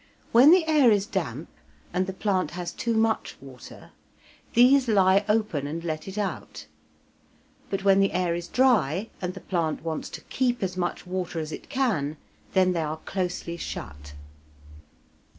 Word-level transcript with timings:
When 0.31 0.49
the 0.49 0.65
air 0.67 0.89
is 0.89 1.05
damp 1.05 1.47
and 1.93 2.07
the 2.07 2.13
plant 2.13 2.49
has 2.57 2.71
too 2.71 2.95
much 2.95 3.37
water 3.39 3.91
these 4.55 4.87
lie 4.87 5.23
open 5.29 5.67
and 5.67 5.83
let 5.83 6.07
it 6.07 6.17
out, 6.17 6.65
but 7.69 7.83
when 7.83 7.99
the 7.99 8.11
air 8.13 8.33
is 8.33 8.47
dry, 8.47 9.11
and 9.21 9.35
the 9.35 9.39
plant 9.41 9.83
wants 9.83 10.09
to 10.09 10.21
keep 10.21 10.63
as 10.63 10.75
much 10.75 11.05
water 11.05 11.37
as 11.39 11.51
it 11.51 11.69
can, 11.69 12.17
then 12.53 12.73
they 12.73 12.81
are 12.81 12.97
closely 12.97 13.57
shut. 13.57 14.13